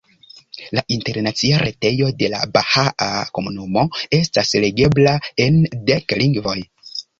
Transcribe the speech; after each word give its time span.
La 0.77 0.83
internacia 0.93 1.59
retejo 1.63 2.07
de 2.21 2.31
la 2.35 2.39
bahaa 2.55 3.11
komunumo 3.39 3.85
estas 4.21 4.57
legebla 4.67 5.17
en 5.47 5.63
dek 5.93 6.19
lingvoj. 6.25 6.59